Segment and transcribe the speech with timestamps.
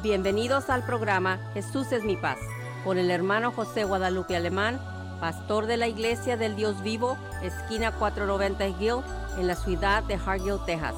[0.00, 2.38] Bienvenidos al programa Jesús es mi paz
[2.84, 4.78] con el hermano José Guadalupe Alemán,
[5.20, 9.02] pastor de la Iglesia del Dios Vivo, esquina 490 Hill,
[9.40, 10.94] en la ciudad de Hargill, Texas.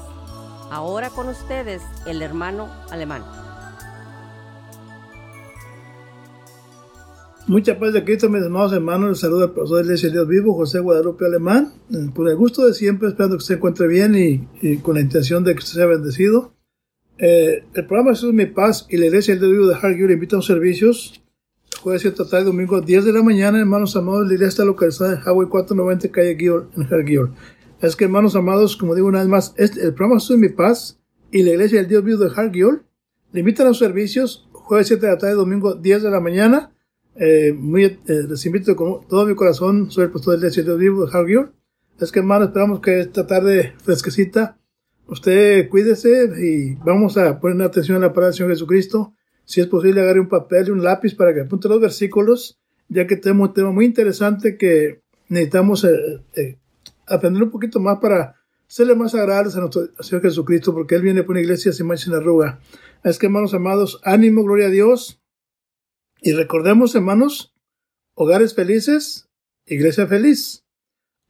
[0.69, 3.23] Ahora con ustedes el hermano Alemán.
[7.47, 9.09] Mucha paz de Cristo, mis amados hermanos.
[9.09, 11.73] Les saluda el pastor de la Iglesia del Dios Vivo, José Guadalupe Alemán.
[12.13, 15.43] Con el gusto de siempre, esperando que se encuentre bien y, y con la intención
[15.43, 16.53] de que usted sea bendecido.
[17.23, 21.21] Eh, el programa Jesús Mi Paz y la Iglesia Dios de Hargill invitan a servicios.
[21.79, 24.27] Jueves 7 tarde, domingo 10 de la mañana, hermanos amados.
[24.27, 27.29] La iglesia está localizada en Highway 490, calle Gill, en Hargill.
[27.79, 30.99] Es que, hermanos amados, como digo una vez más, este, el programa Jesús Mi Paz
[31.31, 32.81] y la Iglesia del Dios Vivo de Hargill
[33.31, 34.47] le invitan a los servicios.
[34.51, 36.71] Jueves 7 de la tarde, domingo 10 de la mañana.
[37.15, 39.91] Eh, muy, eh, les invito con todo mi corazón.
[39.91, 41.51] Soy el pastor de Iglesia del Dios Vivo de Hargill.
[41.99, 44.57] Es que, hermanos, esperamos que esta tarde fresquecita
[45.07, 49.13] usted cuídese y vamos a poner atención a la palabra del Señor Jesucristo.
[49.45, 53.07] Si es posible, agarre un papel y un lápiz para que apunte los versículos, ya
[53.07, 56.57] que tenemos un tema muy interesante que necesitamos eh, eh,
[57.07, 58.35] aprender un poquito más para
[58.67, 62.09] serle más agradables a nuestro Señor Jesucristo, porque Él viene por una iglesia sin mancha
[62.09, 62.59] ni arruga.
[63.03, 65.21] Es que, hermanos amados, ánimo, gloria a Dios.
[66.21, 67.53] Y recordemos, hermanos,
[68.13, 69.29] hogares felices,
[69.65, 70.60] iglesia feliz.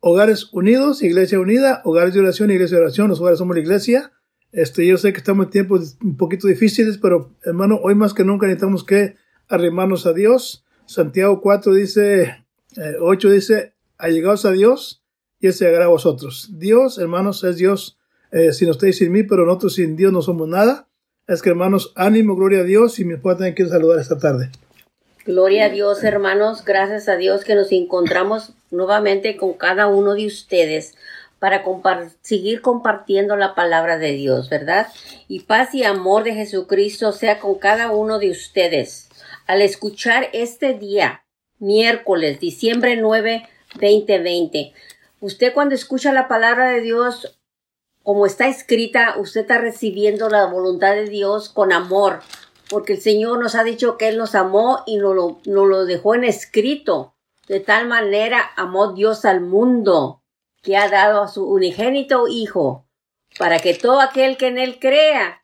[0.03, 4.11] Hogares Unidos, Iglesia Unida, Hogares de Oración, Iglesia de Oración, los hogares somos la iglesia.
[4.51, 8.25] Este, yo sé que estamos en tiempos un poquito difíciles, pero hermano, hoy más que
[8.25, 9.15] nunca necesitamos que
[9.47, 10.65] arrimarnos a Dios.
[10.87, 12.45] Santiago 4 dice,
[12.77, 15.03] eh, 8 dice, allegados a Dios
[15.39, 16.49] y Él se llegará a vosotros.
[16.53, 17.99] Dios, hermanos, es Dios
[18.31, 20.87] eh, sin ustedes sin mí, pero nosotros sin Dios no somos nada.
[21.27, 24.49] Es que hermanos, ánimo, gloria a Dios y mi esposa también quiere saludar esta tarde.
[25.23, 26.65] Gloria a Dios, hermanos.
[26.65, 30.95] Gracias a Dios que nos encontramos nuevamente con cada uno de ustedes
[31.37, 31.63] para
[32.21, 34.87] seguir compartiendo la palabra de Dios, ¿verdad?
[35.27, 39.09] Y paz y amor de Jesucristo sea con cada uno de ustedes.
[39.47, 41.23] Al escuchar este día,
[41.59, 44.73] miércoles, diciembre 9, 2020,
[45.19, 47.39] usted cuando escucha la palabra de Dios,
[48.03, 52.21] como está escrita, usted está recibiendo la voluntad de Dios con amor,
[52.71, 55.83] porque el Señor nos ha dicho que Él nos amó y nos lo, nos lo
[55.83, 57.15] dejó en escrito.
[57.49, 60.23] De tal manera amó Dios al mundo
[60.61, 62.87] que ha dado a su unigénito Hijo,
[63.37, 65.43] para que todo aquel que en Él crea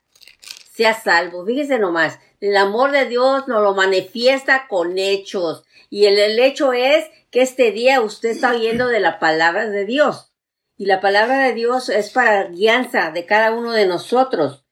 [0.72, 1.46] sea salvo.
[1.46, 5.66] Fíjese nomás, el amor de Dios nos lo manifiesta con hechos.
[5.90, 10.32] Y el, hecho es que este día usted está oyendo de la palabra de Dios.
[10.78, 14.64] Y la palabra de Dios es para guianza de cada uno de nosotros.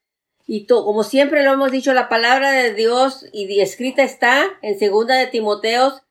[0.47, 5.15] Y como siempre lo hemos dicho, la palabra de Dios y escrita está en segunda
[5.15, 6.03] de Timoteos,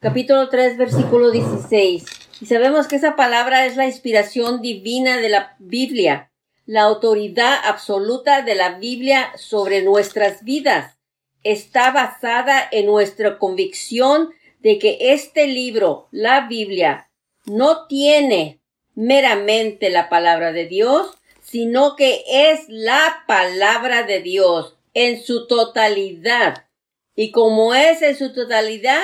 [0.00, 2.04] capítulo 3, versículo 16.
[2.40, 6.32] Y sabemos que esa palabra es la inspiración divina de la Biblia,
[6.66, 10.98] la autoridad absoluta de la Biblia sobre nuestras vidas.
[11.44, 17.10] Está basada en nuestra convicción de que este libro, la Biblia,
[17.46, 18.60] no tiene
[18.96, 21.16] meramente la palabra de Dios,
[21.50, 26.66] sino que es la palabra de Dios en su totalidad.
[27.14, 29.02] Y como es en su totalidad,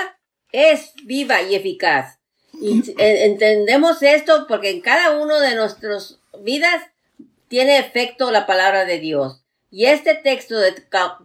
[0.52, 2.18] es viva y eficaz.
[2.60, 6.82] Y entendemos esto porque en cada uno de nuestras vidas
[7.48, 9.42] tiene efecto la palabra de Dios.
[9.70, 10.74] Y este texto de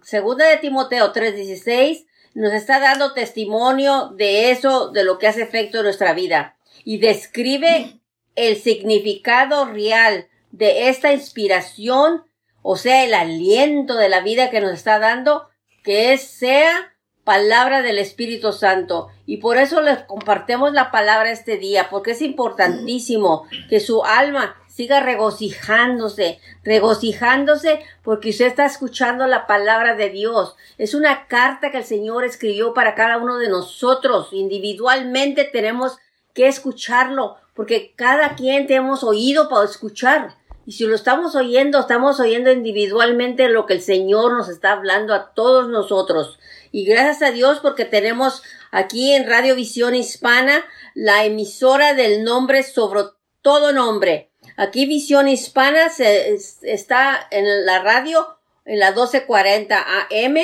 [0.04, 5.80] segunda de Timoteo 3:16 nos está dando testimonio de eso, de lo que hace efecto
[5.80, 6.58] en nuestra vida.
[6.86, 8.00] Y describe
[8.36, 12.24] el significado real de esta inspiración,
[12.62, 15.50] o sea, el aliento de la vida que nos está dando,
[15.84, 16.94] que es, sea
[17.30, 19.10] palabra del Espíritu Santo.
[19.28, 24.56] Y por eso les compartimos la palabra este día, porque es importantísimo que su alma
[24.68, 30.56] siga regocijándose, regocijándose porque usted está escuchando la palabra de Dios.
[30.80, 34.30] Es una carta que el Señor escribió para cada uno de nosotros.
[34.32, 36.00] Individualmente tenemos
[36.34, 40.39] que escucharlo, porque cada quien tenemos oído para escuchar.
[40.70, 45.16] Y si lo estamos oyendo, estamos oyendo individualmente lo que el Señor nos está hablando
[45.16, 46.38] a todos nosotros.
[46.72, 50.64] Y gracias a Dios porque tenemos aquí en Radio Visión Hispana
[50.94, 53.06] la emisora del nombre sobre
[53.42, 54.30] todo nombre.
[54.58, 59.76] Aquí Visión Hispana se, está en la radio en la 1240
[60.12, 60.38] AM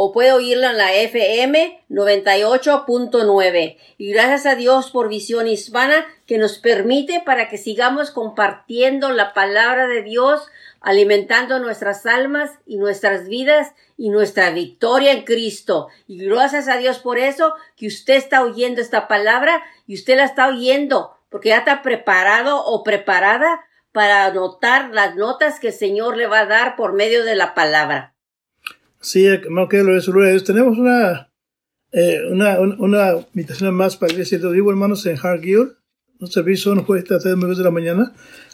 [0.00, 3.78] o puede oírla en la FM 98.9.
[3.96, 9.34] Y gracias a Dios por Visión Hispana que nos permite para que sigamos compartiendo la
[9.34, 10.46] palabra de Dios,
[10.80, 15.88] alimentando nuestras almas y nuestras vidas y nuestra victoria en Cristo.
[16.06, 20.26] Y gracias a Dios por eso que usted está oyendo esta palabra y usted la
[20.26, 26.16] está oyendo porque ya está preparado o preparada para anotar las notas que el Señor
[26.16, 28.14] le va a dar por medio de la palabra.
[29.00, 30.44] Sí, hermano, que lo gloria a Dios.
[30.44, 31.30] Tenemos una,
[31.92, 35.76] eh, una, una, invitación más para la iglesia de vivo, hermanos, en Hargill.
[36.20, 38.12] Un servicio no puede estar a de la mañana.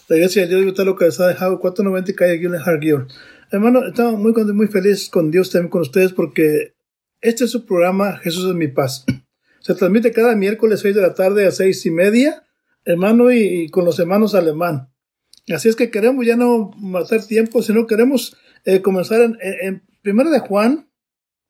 [0.08, 3.06] La iglesia de Dios está localizada en Hago 490 y calle en Hargill.
[3.50, 6.74] Hermano, estamos muy, muy felices con Dios también con ustedes porque
[7.20, 9.06] este es su programa Jesús es mi paz.
[9.60, 12.44] Se transmite cada miércoles 6 de la tarde a 6 y media,
[12.84, 14.90] hermano, y, con los hermanos alemán.
[15.48, 18.36] Así es que queremos ya no matar tiempo, sino queremos
[18.66, 20.86] eh, comenzar en, en, Primero de Juan,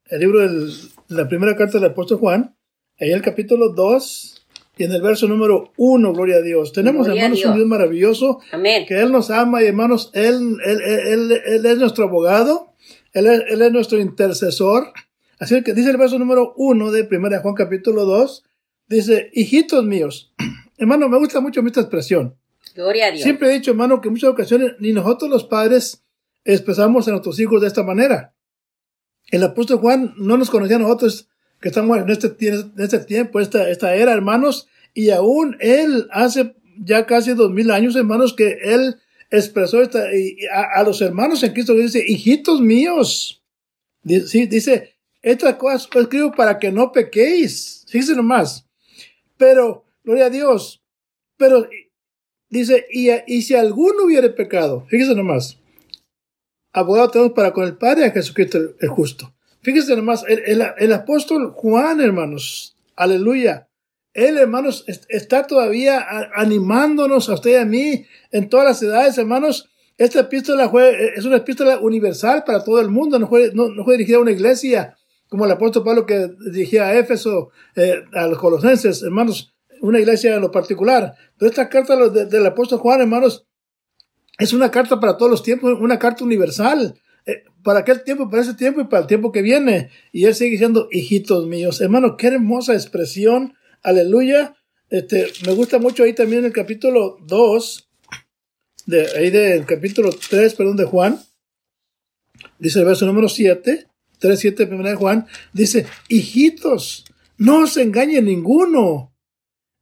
[0.05, 0.71] el libro de
[1.09, 2.55] la primera carta del apóstol Juan,
[2.97, 4.47] ahí el capítulo 2
[4.77, 6.71] y en el verso número 1, gloria a Dios.
[6.71, 8.85] Tenemos, hermanos, un Dios maravilloso, Amén.
[8.87, 12.71] que Él nos ama y, hermanos, Él, él, él, él es nuestro abogado,
[13.11, 14.93] él es, él es, nuestro intercesor.
[15.37, 18.45] Así que dice el verso número 1 de primera de Juan, capítulo 2,
[18.87, 20.33] dice, hijitos míos,
[20.77, 22.37] hermano, me gusta mucho esta expresión.
[22.73, 23.23] Gloria a Dios.
[23.23, 26.05] Siempre he dicho, hermano, que en muchas ocasiones ni nosotros los padres
[26.45, 28.34] expresamos a nuestros hijos de esta manera.
[29.31, 31.27] El apóstol Juan no nos conocía a nosotros
[31.61, 32.35] que estamos en este,
[32.77, 38.33] este tiempo, esta, era, hermanos, y aún él hace ya casi dos mil años, hermanos,
[38.33, 38.97] que él
[39.31, 40.03] expresó esta,
[40.75, 43.41] a, los hermanos en Cristo dice, hijitos míos,
[44.03, 48.67] dice, dice esta cosa escribo para que no pequéis, fíjense nomás,
[49.37, 50.83] pero, gloria a Dios,
[51.37, 51.67] pero,
[52.49, 55.57] dice, y, y si alguno hubiere pecado, fíjense nomás,
[56.75, 59.33] abogado tenemos para con el Padre a Jesucristo el, justo.
[59.61, 63.69] Fíjense nomás, el, el, apóstol Juan, hermanos, aleluya.
[64.13, 66.05] Él, hermanos, está todavía
[66.35, 69.69] animándonos a usted y a mí en todas las edades, hermanos.
[69.97, 73.95] Esta epístola fue, es una epístola universal para todo el mundo, no fue, no, fue
[73.95, 74.97] dirigida a una iglesia
[75.29, 80.35] como el apóstol Pablo que dirigía a Éfeso, eh, a los colosenses, hermanos, una iglesia
[80.35, 81.15] en lo particular.
[81.37, 83.45] Pero esta carta del apóstol Juan, hermanos,
[84.37, 86.99] es una carta para todos los tiempos, una carta universal.
[87.25, 89.89] Eh, para aquel tiempo, para ese tiempo y para el tiempo que viene.
[90.11, 91.81] Y él sigue diciendo, hijitos míos.
[91.81, 93.55] Hermano, qué hermosa expresión.
[93.81, 94.55] Aleluya.
[94.89, 97.89] Este, me gusta mucho ahí también el capítulo 2,
[98.85, 101.19] de, ahí del capítulo 3, perdón, de Juan.
[102.59, 103.87] Dice el verso número 7,
[104.19, 105.25] 3, 7, primera de Juan.
[105.53, 107.05] Dice, hijitos,
[107.37, 109.11] no os engañe ninguno.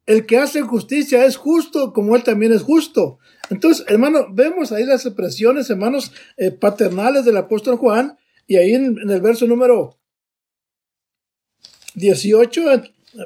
[0.06, 3.20] El que hace justicia es justo como él también es justo.
[3.54, 8.18] Entonces, hermano, vemos ahí las expresiones, hermanos, eh, paternales del apóstol Juan,
[8.48, 10.00] y ahí en, el verso número
[11.94, 12.64] 18,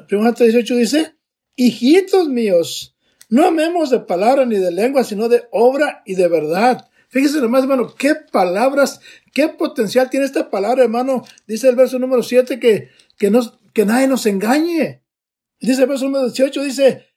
[0.06, 1.14] primero 18 dice,
[1.56, 2.94] hijitos míos,
[3.30, 6.90] no amemos de palabra ni de lengua, sino de obra y de verdad.
[7.08, 9.00] Fíjese nomás, hermano, qué palabras,
[9.32, 11.24] qué potencial tiene esta palabra, hermano.
[11.46, 13.32] Dice el verso número 7 que, que,
[13.72, 15.02] que nadie nos engañe.
[15.58, 17.07] Dice el verso número 18, dice,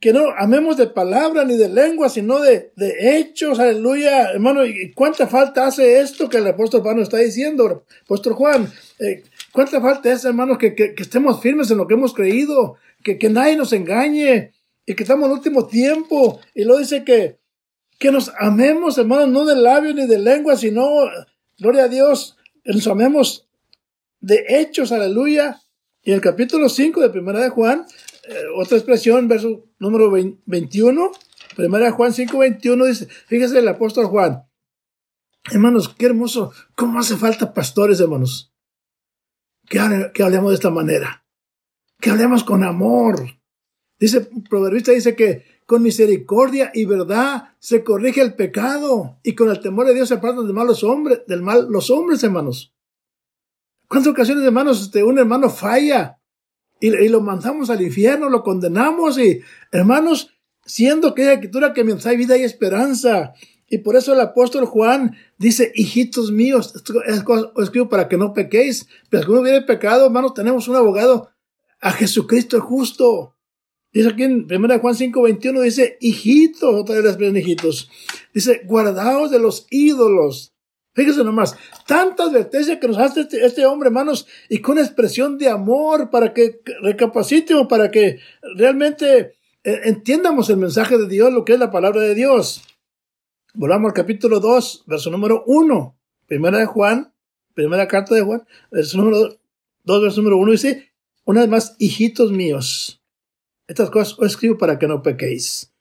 [0.00, 4.92] que no amemos de palabra ni de lengua, sino de, de hechos, aleluya, hermano, ¿y
[4.92, 8.72] cuánta falta hace esto que el apóstol Pablo está diciendo, apóstol Juan?
[8.98, 13.18] Eh, ¿Cuánta falta es, hermanos, que, que, estemos firmes en lo que hemos creído, que,
[13.18, 14.52] que nadie nos engañe
[14.86, 16.40] y que estamos en último tiempo?
[16.54, 17.38] Y luego dice que,
[17.98, 20.88] que nos amemos, hermanos, no de labio ni de lengua, sino,
[21.58, 23.46] gloria a Dios, que nos amemos
[24.20, 25.60] de hechos, aleluya.
[26.02, 27.84] Y el capítulo 5 de Primera de Juan
[28.28, 31.12] eh, otra expresión, verso número 21,
[31.56, 34.44] primera Juan 5, 21, dice, fíjese el apóstol Juan,
[35.50, 38.52] hermanos, qué hermoso, cómo hace falta pastores, hermanos,
[39.68, 39.78] que,
[40.14, 41.24] que hablemos de esta manera,
[42.00, 43.40] que hablemos con amor.
[43.98, 49.60] Dice, proverbista dice que con misericordia y verdad se corrige el pecado y con el
[49.60, 52.74] temor de Dios se apartan de malos hombres, del mal los hombres, hermanos.
[53.86, 56.19] ¿Cuántas ocasiones, hermanos, este, un hermano falla
[56.80, 60.30] y, lo mandamos al infierno, lo condenamos y, hermanos,
[60.64, 63.34] siendo que hay escritura que mientras hay vida y esperanza.
[63.68, 68.88] Y por eso el apóstol Juan dice, hijitos míos, esto escribo para que no pequéis,
[69.08, 71.30] pero si uno hubiera pecado, hermanos, tenemos un abogado,
[71.80, 73.36] a Jesucristo el justo.
[73.92, 77.90] Dice aquí en 1 Juan 5, 21, dice, hijitos, otra vez las hijitos.
[78.32, 80.54] Dice, guardaos de los ídolos
[81.00, 85.48] Fíjese nomás, tanta advertencia que nos hace este, este, hombre, hermanos, y con expresión de
[85.48, 88.18] amor para que recapacitemos, para que
[88.54, 92.62] realmente eh, entiendamos el mensaje de Dios, lo que es la palabra de Dios.
[93.54, 97.14] Volvamos al capítulo 2, verso número 1, primera de Juan,
[97.54, 99.38] primera carta de Juan, verso número
[99.84, 100.92] 2, verso número 1, dice,
[101.24, 103.02] una vez más, hijitos míos,
[103.66, 105.72] estas cosas os escribo para que no pequéis.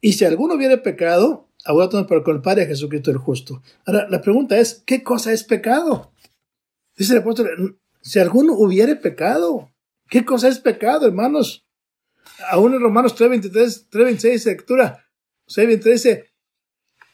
[0.00, 3.62] Y si alguno hubiere pecado, abogado para con el Padre Jesucristo el justo.
[3.86, 6.12] Ahora, la pregunta es, ¿qué cosa es pecado?
[6.96, 9.72] Dice el apóstol, si alguno hubiere pecado,
[10.08, 11.66] ¿qué cosa es pecado, hermanos?
[12.50, 15.04] Aún en Romanos 3.23, 3.26 lectura,
[15.48, 16.30] 6.23 dice,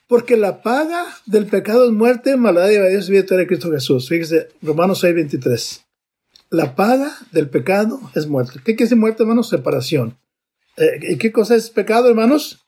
[0.06, 4.08] Porque la paga del pecado es muerte, maldad y Dios vida de Cristo Jesús.
[4.08, 5.86] Fíjese, Romanos 6, 23.
[6.50, 8.54] La paga del pecado es muerte.
[8.58, 9.48] ¿Qué quiere decir muerte, hermanos?
[9.48, 10.18] Separación.
[10.76, 12.66] Eh, ¿Y qué cosa es pecado, hermanos?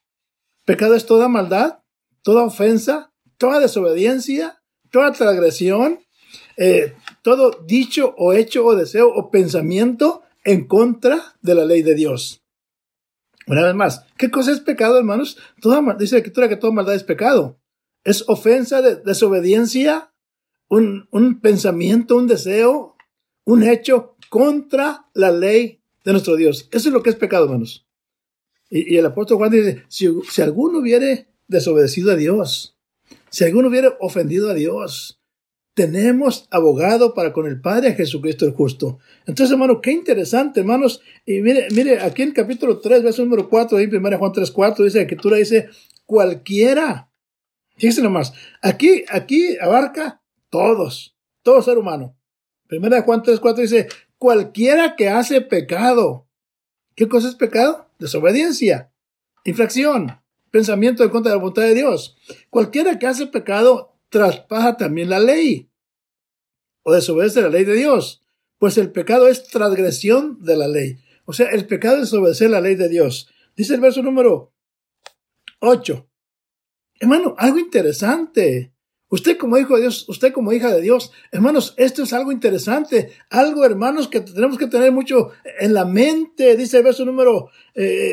[0.64, 1.80] Pecado es toda maldad,
[2.22, 6.00] toda ofensa, toda desobediencia, toda transgresión,
[6.56, 11.94] eh, todo dicho o hecho o deseo o pensamiento en contra de la ley de
[11.94, 12.42] Dios.
[13.46, 15.36] Una vez más, ¿qué cosa es pecado, hermanos?
[15.60, 17.58] Toda, dice la escritura que toda maldad es pecado.
[18.04, 20.12] Es ofensa, de, desobediencia,
[20.68, 22.96] un, un pensamiento, un deseo,
[23.44, 26.68] un hecho contra la ley de nuestro Dios.
[26.70, 27.86] Eso es lo que es pecado, hermanos.
[28.74, 32.74] Y, el apóstol Juan dice, si, si, alguno hubiere desobedecido a Dios,
[33.28, 35.20] si alguno hubiere ofendido a Dios,
[35.74, 38.98] tenemos abogado para con el Padre Jesucristo el justo.
[39.26, 41.02] Entonces, hermano, qué interesante, hermanos.
[41.26, 44.84] Y mire, mire, aquí en capítulo 3, verso número 4, ahí 1 Juan 3, 4,
[44.86, 45.68] dice la escritura, dice,
[46.06, 47.10] cualquiera.
[47.76, 52.16] Fíjense nomás, aquí, aquí abarca todos, todo ser humano.
[52.70, 56.26] 1 Juan 3, 4 dice, cualquiera que hace pecado.
[56.94, 57.91] ¿Qué cosa es pecado?
[58.02, 58.92] Desobediencia,
[59.44, 62.16] infracción, pensamiento en contra de la voluntad de Dios.
[62.50, 65.70] Cualquiera que hace pecado traspasa también la ley
[66.82, 68.24] o desobedece la ley de Dios,
[68.58, 70.98] pues el pecado es transgresión de la ley.
[71.26, 73.32] O sea, el pecado es desobedecer la ley de Dios.
[73.56, 74.52] Dice el verso número
[75.60, 76.08] 8.
[76.98, 78.71] Hermano, algo interesante.
[79.12, 83.12] Usted como hijo de Dios, usted como hija de Dios, hermanos, esto es algo interesante,
[83.28, 86.56] algo, hermanos, que tenemos que tener mucho en la mente.
[86.56, 87.50] Dice el verso número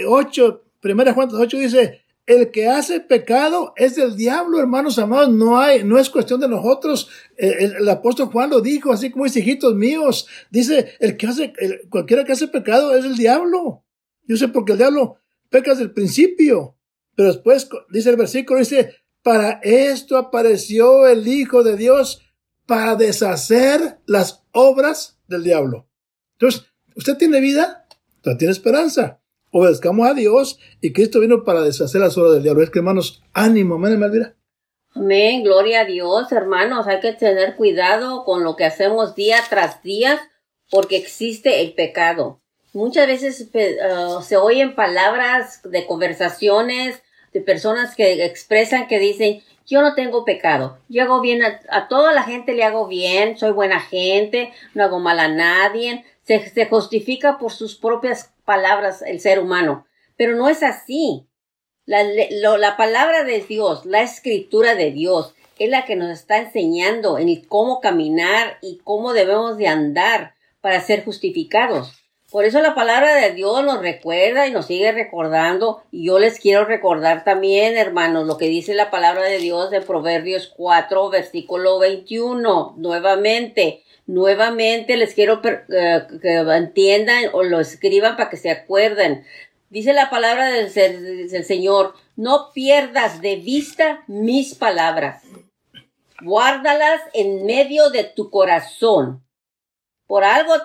[0.08, 5.29] 8, eh, primera Juan 8 dice, el que hace pecado es del diablo, hermanos amados.
[5.29, 7.10] No hay, no es cuestión de nosotros.
[7.38, 10.27] Eh, el, apóstol Juan lo dijo, así como hijitos míos.
[10.51, 11.53] Dice, el que hace,
[11.89, 13.86] cualquiera que hace pecado es el diablo.
[14.27, 15.15] Yo sé porque el diablo
[15.50, 16.75] peca desde el principio.
[17.15, 22.22] Pero después, dice el versículo, dice, para esto apareció el Hijo de Dios
[22.66, 25.88] para deshacer las obras del diablo.
[26.34, 27.88] Entonces, ¿usted tiene vida?
[28.18, 29.20] Usted tiene esperanza
[29.52, 32.64] obedezcamos a Dios y Cristo vino para deshacer las obras del diablo.
[32.64, 34.36] Es que hermanos, ánimo, amén, Elvira.
[34.96, 36.88] Amén, gloria a Dios, hermanos.
[36.88, 40.20] Hay que tener cuidado con lo que hacemos día tras día
[40.70, 42.42] porque existe el pecado.
[42.74, 47.02] Muchas veces uh, se oyen palabras de conversaciones
[47.34, 52.12] de personas que expresan que dicen, yo no tengo pecado, yo hago bien a, toda
[52.12, 57.38] la gente le hago bien, soy buena gente, no hago mal a nadie, se, justifica
[57.38, 59.86] por sus propias palabras el ser humano.
[60.16, 61.28] Pero no es así.
[61.86, 67.18] La, la palabra de Dios, la escritura de Dios, es la que nos está enseñando
[67.18, 71.99] en cómo caminar y cómo debemos de andar para ser justificados.
[72.32, 75.82] Por eso la palabra de Dios nos recuerda y nos sigue recordando.
[75.92, 79.84] Y yo les quiero recordar también, hermanos, lo que dice la palabra de Dios en
[79.84, 82.76] Proverbios 4, versículo 21.
[82.78, 89.24] Nuevamente, Nuevamente les quiero eh, que entiendan o lo escriban para que se acuerden.
[89.70, 95.22] Dice la palabra del, del, Señor, no pierdas de vista mis palabras.
[96.24, 99.24] Guárdalas en medio de tu corazón.
[100.10, 100.56] Por algo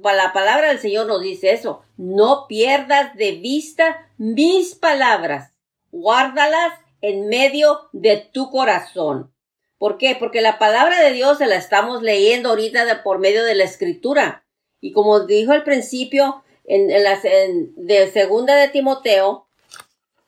[0.00, 1.82] la palabra del Señor nos dice eso.
[1.96, 5.50] No pierdas de vista mis palabras.
[5.90, 9.34] Guárdalas en medio de tu corazón.
[9.76, 10.14] ¿Por qué?
[10.16, 14.44] Porque la palabra de Dios se la estamos leyendo ahorita por medio de la escritura.
[14.80, 19.48] Y como dijo al principio, en, la de segunda de Timoteo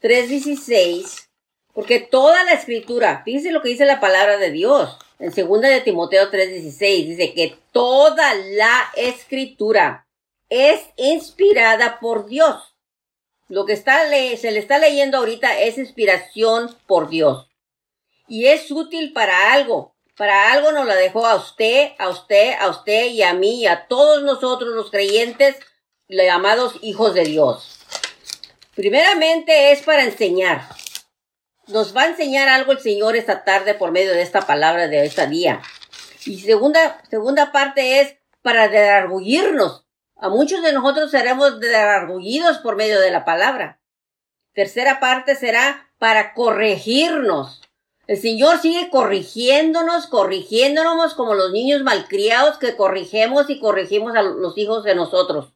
[0.02, 1.28] 3.16,
[1.73, 5.80] porque toda la escritura, fíjense lo que dice la palabra de Dios, en segunda de
[5.80, 10.06] Timoteo 3.16, dice que toda la escritura
[10.49, 12.75] es inspirada por Dios.
[13.49, 17.49] Lo que está se le está leyendo ahorita es inspiración por Dios
[18.26, 19.94] y es útil para algo.
[20.16, 23.66] Para algo nos la dejó a usted, a usted, a usted y a mí y
[23.66, 25.56] a todos nosotros los creyentes,
[26.09, 27.80] llamados hijos de Dios.
[28.75, 30.68] Primeramente es para enseñar.
[31.68, 35.04] Nos va a enseñar algo el Señor esta tarde por medio de esta palabra de
[35.06, 35.62] esta día.
[36.26, 39.87] Y segunda, segunda parte es para derargullirnos.
[40.16, 43.80] A muchos de nosotros seremos derargullidos por medio de la palabra.
[44.52, 47.62] Tercera parte será para corregirnos.
[48.06, 54.59] El Señor sigue corrigiéndonos, corrigiéndonos como los niños malcriados que corrigemos y corregimos a los
[54.59, 55.54] hijos de nosotros.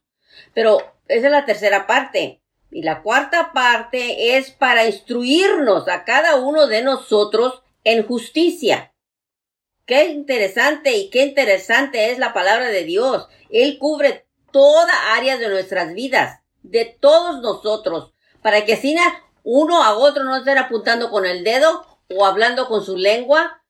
[0.54, 2.40] Pero esa es la tercera parte.
[2.70, 8.92] Y la cuarta parte es para instruirnos a cada uno de nosotros en justicia.
[9.86, 13.26] Qué interesante y qué interesante es la palabra de Dios.
[13.48, 18.94] Él cubre toda área de nuestras vidas, de todos nosotros, para que así
[19.44, 23.62] uno a otro no estén apuntando con el dedo o hablando con su lengua,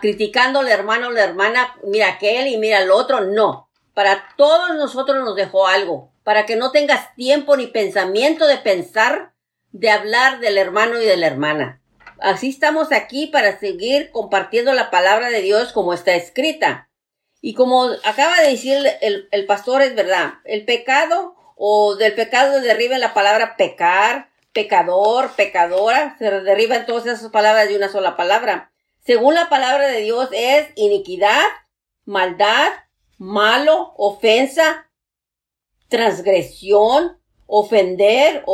[0.00, 3.70] criticando al hermano o la hermana, mira aquel y mira el otro, no.
[3.94, 9.32] Para todos nosotros nos dejó algo, para que no tengas tiempo ni pensamiento de pensar,
[9.72, 11.80] de hablar del hermano y de la hermana.
[12.20, 16.90] Así estamos aquí para seguir compartiendo la palabra de Dios como está escrita.
[17.40, 22.98] Y como acaba de decir el, pastor, es verdad, el pecado o del pecado derriba
[22.98, 28.72] la palabra pecar, pecador, pecadora, se derriban todas esas palabras de una sola palabra.
[28.98, 31.42] Según la palabra de Dios es iniquidad,
[32.04, 32.70] maldad,
[33.16, 34.89] malo, ofensa,
[35.90, 38.44] transgresión, ofender,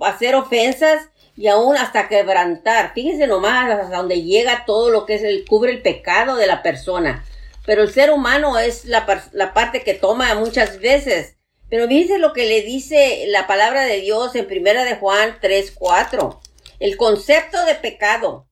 [0.00, 2.94] hacer ofensas y aún hasta quebrantar.
[2.94, 6.62] Fíjense nomás hasta donde llega todo lo que es el, cubre el pecado de la
[6.62, 7.24] persona.
[7.66, 11.36] Pero el ser humano es la, la parte que toma muchas veces.
[11.68, 15.72] Pero fíjense lo que le dice la palabra de Dios en primera de Juan 3,
[15.72, 16.40] 4.
[16.80, 18.48] El concepto de pecado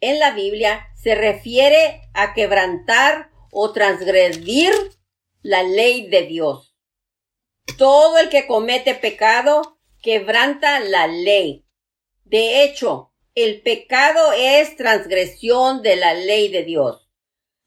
[0.00, 4.72] en la Biblia se refiere a quebrantar o transgredir
[5.42, 6.71] la ley de Dios.
[7.78, 11.64] Todo el que comete pecado quebranta la ley.
[12.24, 17.08] De hecho, el pecado es transgresión de la ley de Dios.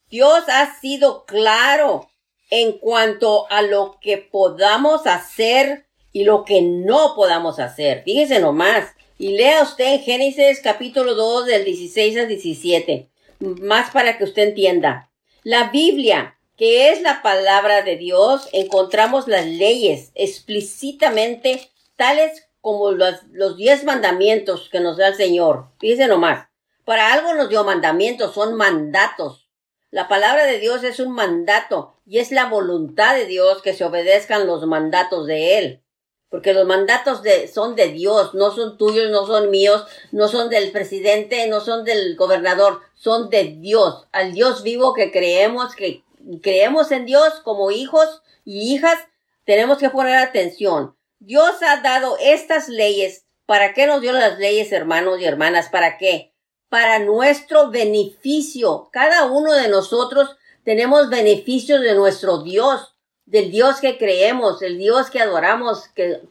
[0.09, 2.09] Dios ha sido claro
[2.49, 8.03] en cuanto a lo que podamos hacer y lo que no podamos hacer.
[8.03, 8.91] Fíjese nomás.
[9.17, 13.09] Y lea usted en Génesis capítulo 2 del 16 al 17.
[13.39, 15.09] Más para que usted entienda.
[15.43, 23.15] La Biblia que es la palabra de Dios, encontramos las leyes explícitamente tales como los,
[23.31, 25.67] los diez mandamientos que nos da el Señor.
[25.79, 26.47] Fíjense nomás.
[26.85, 29.49] Para algo nos dio mandamientos, son mandatos.
[29.91, 33.83] La palabra de Dios es un mandato y es la voluntad de Dios que se
[33.83, 35.81] obedezcan los mandatos de Él.
[36.29, 40.49] Porque los mandatos de, son de Dios, no son tuyos, no son míos, no son
[40.49, 46.03] del presidente, no son del gobernador, son de Dios, al Dios vivo que creemos que
[46.41, 48.97] creemos en Dios como hijos y hijas,
[49.45, 50.95] tenemos que poner atención.
[51.19, 53.25] Dios ha dado estas leyes.
[53.45, 55.69] ¿Para qué nos dio las leyes, hermanos y hermanas?
[55.69, 56.33] ¿Para qué?
[56.69, 58.89] Para nuestro beneficio.
[58.91, 65.11] Cada uno de nosotros tenemos beneficios de nuestro Dios, del Dios que creemos, el Dios
[65.11, 66.21] que adoramos, que,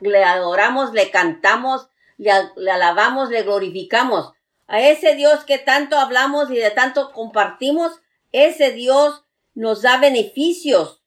[0.00, 4.32] le adoramos, le cantamos, le alabamos, le glorificamos.
[4.68, 8.00] A ese Dios que tanto hablamos y de tanto compartimos,
[8.32, 11.02] ese Dios nos da beneficios.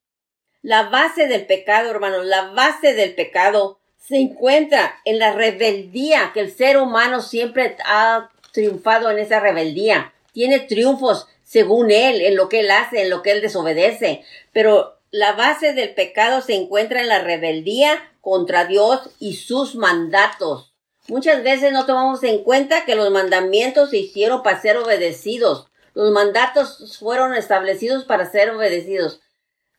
[0.62, 6.40] La base del pecado, hermanos, la base del pecado se encuentra en la rebeldía, que
[6.40, 10.14] el ser humano siempre ha triunfado en esa rebeldía.
[10.34, 14.24] Tiene triunfos según él, en lo que él hace, en lo que él desobedece.
[14.52, 20.74] Pero la base del pecado se encuentra en la rebeldía contra Dios y sus mandatos.
[21.08, 25.69] Muchas veces no tomamos en cuenta que los mandamientos se hicieron para ser obedecidos.
[26.00, 29.20] Los mandatos fueron establecidos para ser obedecidos.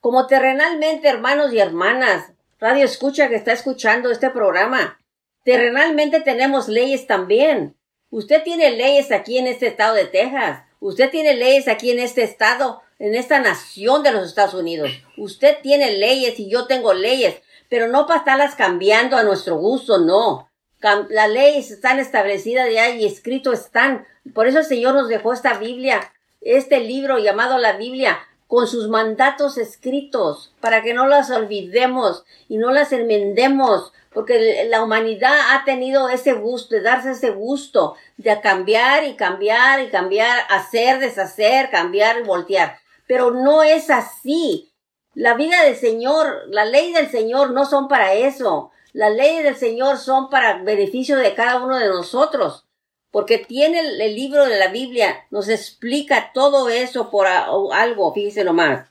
[0.00, 5.00] Como terrenalmente, hermanos y hermanas, Radio Escucha que está escuchando este programa,
[5.44, 7.74] terrenalmente tenemos leyes también.
[8.10, 10.62] Usted tiene leyes aquí en este estado de Texas.
[10.78, 14.90] Usted tiene leyes aquí en este estado, en esta nación de los Estados Unidos.
[15.16, 19.96] Usted tiene leyes y yo tengo leyes, pero no para estarlas cambiando a nuestro gusto,
[19.96, 20.50] no.
[20.82, 24.06] Las leyes están establecidas ya y escrito están.
[24.34, 28.88] Por eso el Señor nos dejó esta Biblia, este libro llamado la Biblia, con sus
[28.88, 35.64] mandatos escritos, para que no las olvidemos y no las enmendemos, porque la humanidad ha
[35.64, 41.70] tenido ese gusto, de darse ese gusto, de cambiar y cambiar y cambiar, hacer, deshacer,
[41.70, 42.78] cambiar y voltear.
[43.06, 44.72] Pero no es así.
[45.14, 48.70] La vida del Señor, la ley del Señor no son para eso.
[48.92, 52.66] Las leyes del Señor son para beneficio de cada uno de nosotros
[53.10, 58.88] porque tiene el, libro de la Biblia, nos explica todo eso por algo, fíjese nomás.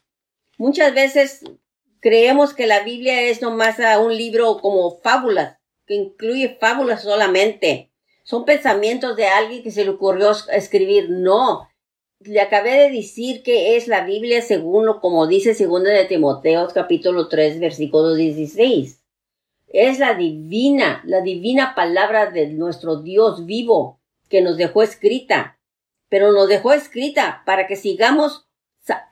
[0.58, 1.44] Muchas veces
[2.02, 7.92] creemos que la Biblia es nomás un libro como fábulas, que incluye fábulas solamente.
[8.24, 11.10] Son pensamientos de alguien que se le ocurrió escribir.
[11.10, 11.68] No.
[12.20, 16.68] Le acabé de decir que es la Biblia según lo como dice segundo de Timoteo
[16.74, 19.02] capítulo 3 versículo 16.
[19.70, 23.99] Es la divina, la divina palabra de nuestro Dios vivo
[24.30, 25.60] que nos dejó escrita,
[26.08, 28.48] pero nos dejó escrita para que sigamos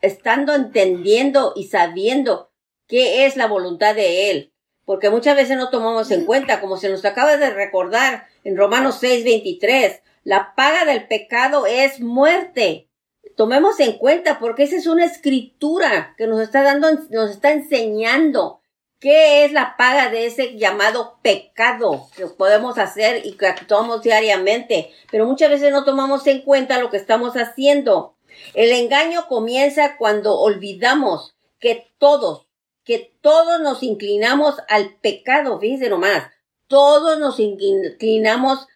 [0.01, 2.51] estando entendiendo y sabiendo
[2.87, 4.53] qué es la voluntad de Él,
[4.85, 9.01] porque muchas veces no tomamos en cuenta, como se nos acaba de recordar en Romanos
[9.01, 12.89] 6:23, la paga del pecado es muerte.
[13.35, 18.56] Tomemos en cuenta porque esa es una escritura que nos está dando, nos está enseñando
[18.99, 24.91] ¿Qué es la paga de ese llamado pecado que podemos hacer y que actuamos diariamente?
[25.11, 28.17] Pero muchas veces no tomamos en cuenta lo que estamos haciendo.
[28.55, 32.47] El engaño comienza cuando olvidamos que todos,
[32.83, 36.31] que todos nos inclinamos al pecado, fíjense nomás,
[36.67, 38.67] todos nos inclinamos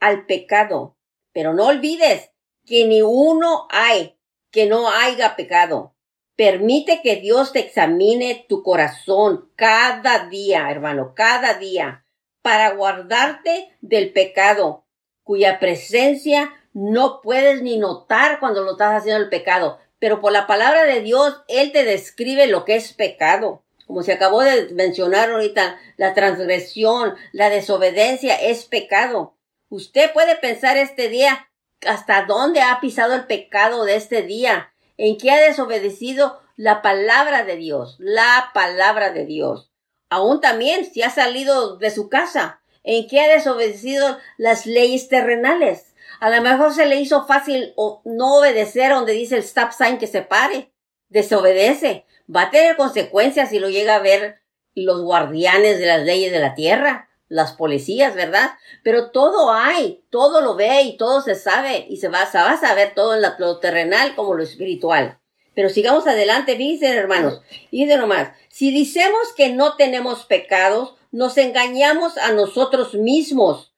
[0.00, 0.96] al pecado.
[1.32, 2.30] Pero no olvides
[2.64, 4.16] que ni uno hay
[4.50, 5.95] que no haya pecado.
[6.36, 12.04] Permite que Dios te examine tu corazón cada día, hermano, cada día,
[12.42, 14.84] para guardarte del pecado,
[15.24, 19.78] cuya presencia no puedes ni notar cuando lo estás haciendo el pecado.
[19.98, 23.64] Pero por la palabra de Dios, Él te describe lo que es pecado.
[23.86, 29.38] Como se acabó de mencionar ahorita, la transgresión, la desobediencia es pecado.
[29.70, 31.48] Usted puede pensar este día
[31.86, 37.44] hasta dónde ha pisado el pecado de este día en que ha desobedecido la palabra
[37.44, 39.70] de Dios, la palabra de Dios.
[40.08, 45.94] Aún también si ha salido de su casa, en que ha desobedecido las leyes terrenales.
[46.20, 50.06] A lo mejor se le hizo fácil no obedecer donde dice el stop sign que
[50.06, 50.72] se pare.
[51.08, 52.06] Desobedece.
[52.34, 54.40] Va a tener consecuencias si lo llega a ver
[54.74, 58.52] los guardianes de las leyes de la tierra, las policías, ¿verdad?
[58.82, 62.94] Pero todo hay, todo lo ve y todo se sabe y se va, a saber
[62.94, 65.18] todo en lo terrenal como lo espiritual.
[65.54, 67.40] Pero sigamos adelante, dicen hermanos,
[67.72, 73.74] de nomás, si decimos que no tenemos pecados, nos engañamos a nosotros mismos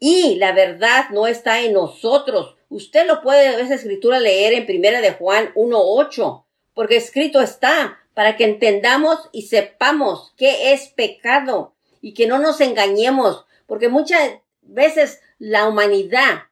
[0.00, 2.56] y la verdad no está en nosotros.
[2.70, 8.36] Usted lo puede esa escritura leer en primera de Juan 1.8, porque escrito está para
[8.36, 15.20] que entendamos y sepamos qué es pecado y que no nos engañemos, porque muchas veces
[15.38, 16.44] la humanidad,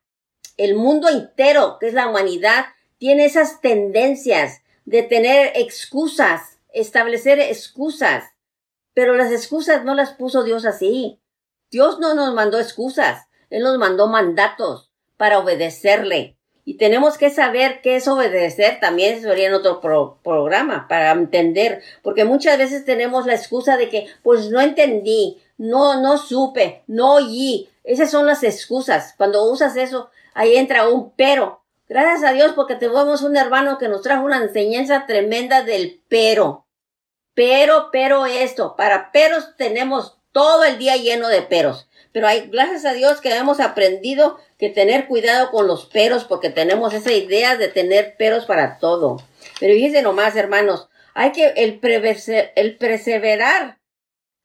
[0.57, 2.67] el mundo entero, que es la humanidad,
[2.99, 8.25] tiene esas tendencias de tener excusas, establecer excusas.
[8.95, 11.21] Pero las excusas no las puso Dios así.
[11.71, 16.36] Dios no nos mandó excusas, Él nos mandó mandatos para obedecerle.
[16.69, 22.25] Y tenemos que saber qué es obedecer, también sería en otro programa, para entender, porque
[22.25, 27.69] muchas veces tenemos la excusa de que, pues no entendí, no, no supe, no oí.
[27.85, 29.15] Esas son las excusas.
[29.17, 31.63] Cuando usas eso, ahí entra un pero.
[31.89, 36.67] Gracias a Dios porque tenemos un hermano que nos trajo una enseñanza tremenda del pero.
[37.35, 38.75] Pero, pero esto.
[38.75, 41.88] Para peros tenemos todo el día lleno de peros.
[42.12, 46.51] Pero hay, gracias a Dios que hemos aprendido que tener cuidado con los peros porque
[46.51, 49.16] tenemos esa idea de tener peros para todo.
[49.61, 51.81] Pero fíjense nomás, hermanos, hay que el,
[52.55, 53.79] el perseverar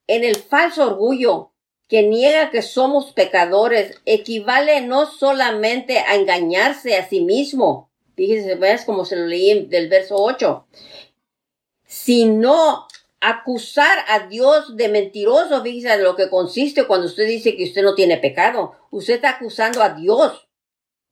[0.06, 1.52] en el falso orgullo
[1.88, 8.86] que niega que somos pecadores equivale no solamente a engañarse a sí mismo, fíjese, veas
[8.86, 10.66] como se lo leí del verso 8,
[11.84, 12.86] sino
[13.22, 17.82] acusar a Dios de mentiroso, fíjese de lo que consiste cuando usted dice que usted
[17.82, 18.74] no tiene pecado.
[18.90, 20.48] Usted está acusando a Dios.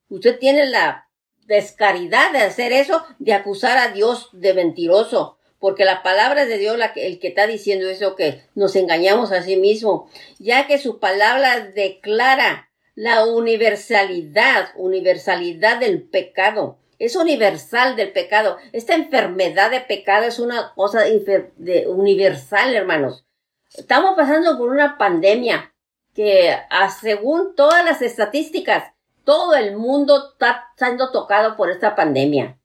[0.08, 1.08] Usted tiene la
[1.46, 6.78] descaridad de hacer eso, de acusar a Dios de mentiroso porque la palabra de Dios,
[6.94, 10.98] que, el que está diciendo eso, que nos engañamos a sí mismo, ya que su
[10.98, 16.79] palabra declara la universalidad, universalidad del pecado.
[17.00, 18.58] Es universal del pecado.
[18.72, 23.24] Esta enfermedad de pecado es una cosa de universal, hermanos.
[23.72, 25.72] Estamos pasando por una pandemia
[26.14, 26.54] que,
[27.00, 28.92] según todas las estadísticas,
[29.24, 32.58] todo el mundo está siendo tocado por esta pandemia.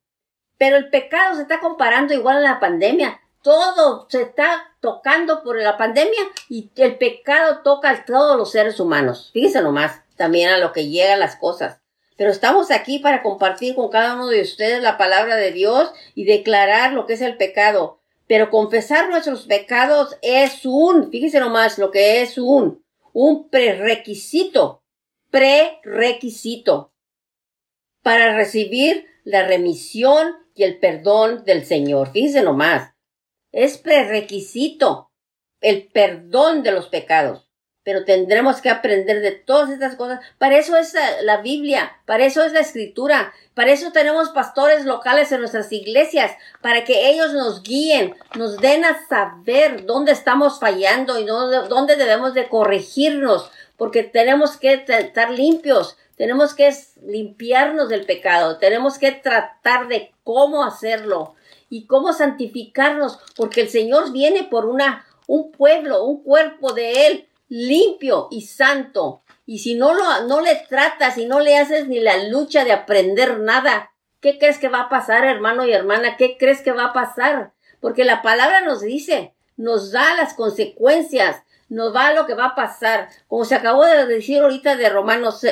[0.57, 3.21] Pero el pecado se está comparando igual a la pandemia.
[3.41, 8.81] Todo se está tocando por la pandemia y el pecado toca a todos los seres
[8.81, 9.29] humanos.
[9.31, 11.84] Fíjense nomás, también a lo que llegan las cosas.
[12.17, 16.25] Pero estamos aquí para compartir con cada uno de ustedes la palabra de Dios y
[16.25, 17.99] declarar lo que es el pecado.
[18.27, 24.83] Pero confesar nuestros pecados es un, fíjense nomás lo que es un, un prerequisito,
[25.29, 26.93] prerequisito
[28.01, 32.11] para recibir la remisión y el perdón del Señor.
[32.11, 32.93] Fíjense nomás.
[33.51, 35.11] Es prerequisito
[35.59, 37.49] el perdón de los pecados.
[37.85, 40.19] Pero tendremos que aprender de todas estas cosas.
[40.37, 45.31] Para eso es la Biblia, para eso es la escritura, para eso tenemos pastores locales
[45.31, 51.17] en nuestras iglesias, para que ellos nos guíen, nos den a saber dónde estamos fallando
[51.17, 56.69] y dónde debemos de corregirnos, porque tenemos que estar limpios, tenemos que
[57.05, 61.35] limpiarnos del pecado, tenemos que tratar de cómo hacerlo
[61.69, 67.27] y cómo santificarnos, porque el Señor viene por una, un pueblo, un cuerpo de Él
[67.47, 69.23] limpio y santo.
[69.45, 72.71] Y si no lo, no le tratas y no le haces ni la lucha de
[72.71, 76.17] aprender nada, ¿qué crees que va a pasar, hermano y hermana?
[76.17, 77.53] ¿Qué crees que va a pasar?
[77.79, 82.55] Porque la palabra nos dice nos da las consecuencias, nos va lo que va a
[82.55, 83.09] pasar.
[83.27, 85.45] Como se acabó de decir ahorita de Romanos,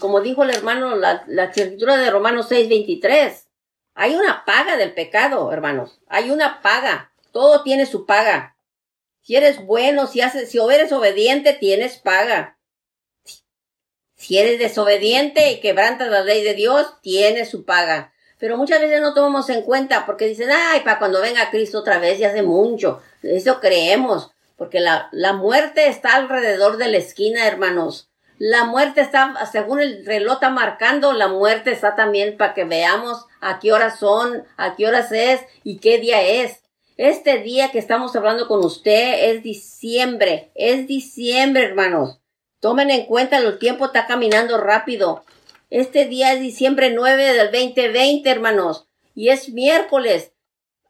[0.00, 3.46] como dijo el hermano, la, la escritura de Romanos 6, 23.
[3.94, 6.00] Hay una paga del pecado, hermanos.
[6.08, 7.12] Hay una paga.
[7.32, 8.56] Todo tiene su paga.
[9.30, 12.58] Si eres bueno, si haces, si eres obediente, tienes paga.
[14.16, 18.12] Si eres desobediente y quebrantas la ley de Dios, tienes su paga.
[18.40, 22.00] Pero muchas veces no tomamos en cuenta porque dicen, ay, para cuando venga Cristo otra
[22.00, 23.02] vez ya hace mucho.
[23.22, 24.32] Eso creemos.
[24.56, 28.10] Porque la, la muerte está alrededor de la esquina, hermanos.
[28.36, 33.26] La muerte está, según el reloj está marcando, la muerte está también para que veamos
[33.40, 36.59] a qué horas son, a qué horas es y qué día es.
[37.02, 42.20] Este día que estamos hablando con usted es diciembre, es diciembre, hermanos.
[42.60, 45.24] Tomen en cuenta, el tiempo está caminando rápido.
[45.70, 50.34] Este día es diciembre 9 del 2020, hermanos, y es miércoles.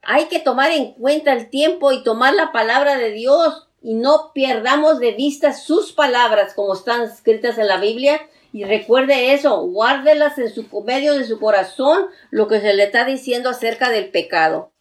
[0.02, 4.32] Hay que tomar en cuenta el tiempo y tomar la palabra de Dios y no
[4.34, 8.20] perdamos de vista sus palabras como están escritas en la Biblia.
[8.52, 13.04] Y recuerde eso, guárdelas en su medio de su corazón lo que se le está
[13.04, 14.72] diciendo acerca del pecado.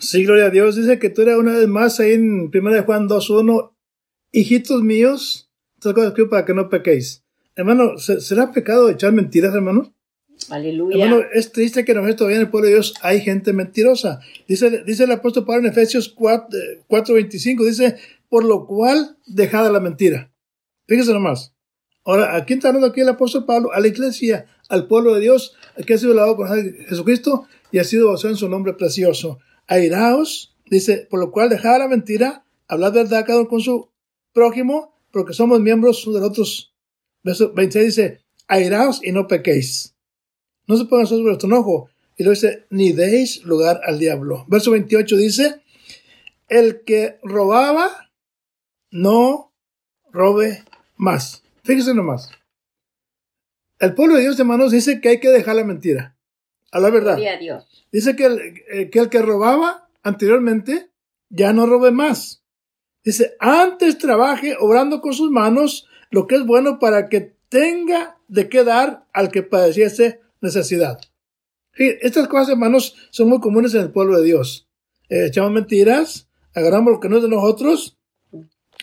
[0.00, 0.76] Sí, gloria a Dios.
[0.76, 3.72] Dice que tú eres una vez más ahí en 1 Juan 2.1,
[4.32, 7.24] hijitos míos, estas cosas escribo para que no pequéis.
[7.54, 9.94] Hermano, ¿será pecado echar mentiras, hermano?
[10.48, 11.04] Aleluya.
[11.04, 14.20] Hermano, es triste que nosotros todavía en el pueblo de Dios hay gente mentirosa.
[14.48, 17.96] Dice, dice el apóstol Pablo en Efesios 4.25, dice,
[18.30, 20.32] por lo cual dejada la mentira.
[20.86, 21.54] Fíjese nomás.
[22.04, 23.72] Ahora, ¿a quién está hablando aquí el apóstol Pablo?
[23.72, 26.48] A la iglesia, al pueblo de Dios, que ha sido lavado por
[26.88, 29.38] Jesucristo y ha sido basado en su nombre precioso.
[29.70, 33.88] Airaos, dice, por lo cual dejada la mentira, hablad verdad cada uno con su
[34.32, 36.74] prójimo, porque somos miembros de otros.
[37.22, 39.94] Verso 26 dice, airaos y no pequéis.
[40.66, 41.88] No se pongan sobre vuestro enojo.
[42.16, 44.44] Y luego dice, ni deis lugar al diablo.
[44.48, 45.60] Verso 28 dice,
[46.48, 48.10] el que robaba,
[48.90, 49.52] no
[50.10, 50.64] robe
[50.96, 51.44] más.
[51.62, 52.28] Fíjese nomás.
[53.78, 56.16] El pueblo de Dios, hermanos, dice que hay que dejar la mentira.
[56.72, 57.18] A la verdad.
[57.92, 58.38] Dice que el,
[58.72, 60.90] eh, que el que robaba anteriormente
[61.28, 62.42] ya no robe más.
[63.04, 68.48] Dice, antes trabaje obrando con sus manos lo que es bueno para que tenga de
[68.48, 71.00] qué dar al que padeciese necesidad.
[71.74, 74.68] estas cosas, hermanos, son muy comunes en el pueblo de Dios.
[75.08, 77.96] Eh, echamos mentiras, agarramos lo que no es de nosotros.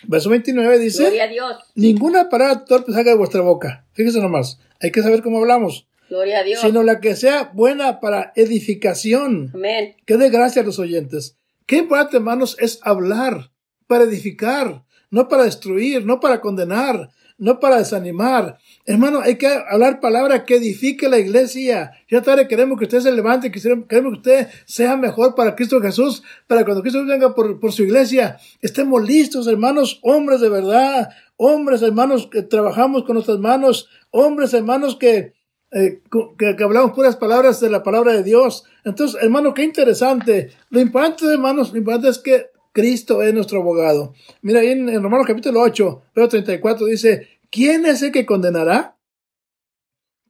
[0.06, 1.56] Verso 29 dice, Gloria a Dios.
[1.74, 3.86] ninguna palabra torpe salga de vuestra boca.
[3.92, 5.88] Fíjese nomás, hay que saber cómo hablamos.
[6.08, 6.60] Gloria a Dios.
[6.60, 9.50] Sino la que sea buena para edificación.
[9.54, 9.96] Amén.
[10.06, 11.36] Que dé gracia a los oyentes.
[11.66, 13.50] Qué importante, hermanos, es hablar
[13.86, 18.58] para edificar, no para destruir, no para condenar, no para desanimar.
[18.84, 21.92] Hermano, hay que hablar palabra que edifique la iglesia.
[22.10, 26.22] Ya tarde queremos que usted se levante, queremos que usted sea mejor para Cristo Jesús,
[26.46, 31.82] para cuando Cristo venga por, por su iglesia, estemos listos, hermanos, hombres de verdad, hombres,
[31.82, 35.37] hermanos, que trabajamos con nuestras manos, hombres, hermanos, que,
[35.70, 36.00] eh,
[36.38, 38.64] que, que, hablamos puras palabras de la palabra de Dios.
[38.84, 40.50] Entonces, hermano, qué interesante.
[40.70, 44.14] Lo importante, hermanos, lo importante es que Cristo es nuestro abogado.
[44.40, 48.96] Mira, ahí en, Romanos capítulo 8, verso 34 dice, ¿quién es el que condenará?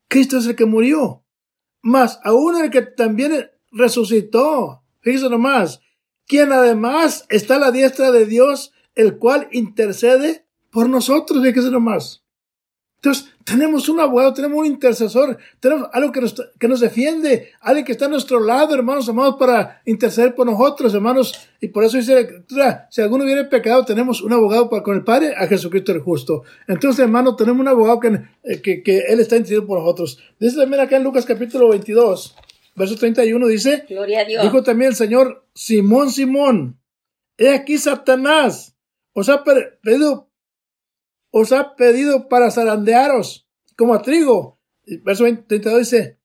[0.09, 1.23] Cristo es el que murió.
[1.83, 4.83] Más aún el que también resucitó.
[5.01, 5.81] Fíjese nomás.
[6.27, 11.45] Quien además está a la diestra de Dios, el cual intercede por nosotros.
[11.45, 12.25] Fíjese nomás.
[13.01, 17.85] Entonces, tenemos un abogado, tenemos un intercesor, tenemos algo que nos, que nos defiende, alguien
[17.85, 21.49] que está a nuestro lado, hermanos amados, para interceder por nosotros, hermanos.
[21.61, 24.97] Y por eso dice la escritura, si alguno viene pecado, tenemos un abogado para con
[24.97, 26.43] el Padre, a Jesucristo el justo.
[26.67, 30.19] Entonces, hermano, tenemos un abogado que, eh, que, que Él está intercediendo por nosotros.
[30.41, 32.35] Dice también acá en Lucas capítulo 22,
[32.75, 34.43] verso 31, dice, Gloria a Dios.
[34.43, 36.81] dijo también el Señor, Simón, Simón,
[37.37, 38.75] he aquí Satanás
[39.13, 40.28] os ha pedido
[41.31, 44.59] os ha pedido para zarandearos como a trigo.
[45.05, 46.19] Verso 32 dice,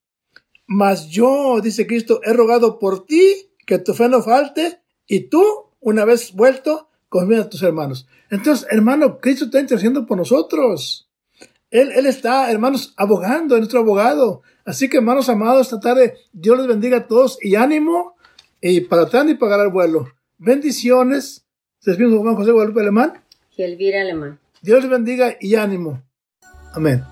[0.65, 5.43] mas yo, dice Cristo, he rogado por ti que tu fe no falte y tú,
[5.79, 8.07] una vez vuelto, confía a tus hermanos.
[8.29, 11.09] Entonces, hermano, Cristo está intercediendo por nosotros.
[11.69, 14.41] Él, él está, hermanos, abogando, es nuestro abogado.
[14.65, 18.15] Así que, hermanos amados, esta tarde, Dios les bendiga a todos y ánimo
[18.61, 20.07] y para atrás y pagar el vuelo.
[20.37, 21.45] Bendiciones.
[21.79, 23.21] Se despide José Guadalupe Alemán.
[23.55, 24.39] Y Elvira Alemán.
[24.63, 26.01] Dios les bendiga y ánimo.
[26.73, 27.03] Amén.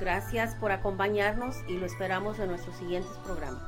[0.00, 3.62] Gracias por acompañarnos y lo esperamos en nuestros siguientes programas.